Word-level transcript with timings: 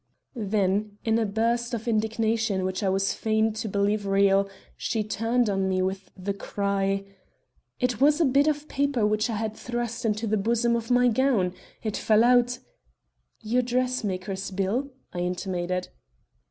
Then, 0.33 0.97
in 1.05 1.19
a 1.19 1.27
burst 1.27 1.75
of 1.75 1.87
indignation 1.87 2.65
which 2.65 2.81
I 2.81 2.89
was 2.89 3.13
fain 3.13 3.53
to 3.53 3.69
believe 3.69 4.07
real, 4.07 4.49
she 4.75 5.03
turned 5.03 5.47
on 5.47 5.69
me 5.69 5.83
with 5.83 6.09
the 6.17 6.33
cry: 6.33 7.03
"It 7.79 8.01
was 8.01 8.19
a 8.19 8.25
bit 8.25 8.47
of 8.47 8.67
paper 8.67 9.05
which 9.05 9.29
I 9.29 9.35
had 9.35 9.55
thrust 9.55 10.03
into 10.03 10.25
the 10.25 10.37
bosom 10.37 10.75
of 10.75 10.89
my 10.89 11.07
gown. 11.07 11.53
It 11.83 11.95
fell 11.97 12.23
out" 12.23 12.57
"Your 13.43 13.61
dressmaker's 13.61 14.49
bill?" 14.49 14.89
I 15.13 15.19
intimated. 15.19 15.89